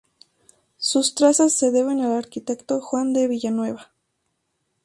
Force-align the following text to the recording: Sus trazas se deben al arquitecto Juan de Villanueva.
Sus 0.79 1.13
trazas 1.13 1.53
se 1.53 1.69
deben 1.69 2.01
al 2.01 2.13
arquitecto 2.13 2.81
Juan 2.81 3.13
de 3.13 3.27
Villanueva. 3.27 3.91